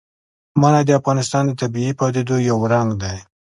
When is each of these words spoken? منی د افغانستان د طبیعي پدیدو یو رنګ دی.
منی 0.61 0.81
د 0.85 0.89
افغانستان 0.99 1.43
د 1.47 1.51
طبیعي 1.61 1.91
پدیدو 1.99 2.35
یو 2.49 2.57
رنګ 2.73 2.89
دی. 3.01 3.17